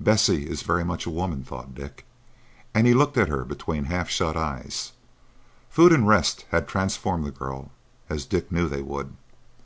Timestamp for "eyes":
4.36-4.90